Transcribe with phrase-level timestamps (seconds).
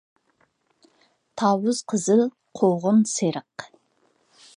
[1.41, 2.23] تاۋۇز قىزىل
[2.61, 3.67] قوغۇن سېرىق